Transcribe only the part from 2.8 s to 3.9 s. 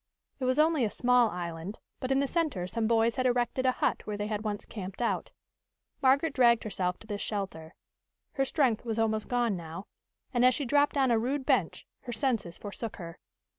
boys had erected a